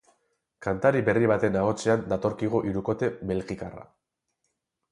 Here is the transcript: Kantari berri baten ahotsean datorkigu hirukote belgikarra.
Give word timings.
Kantari 0.65 1.01
berri 1.09 1.27
baten 1.31 1.57
ahotsean 1.59 2.07
datorkigu 2.13 2.63
hirukote 2.71 3.13
belgikarra. 3.33 3.87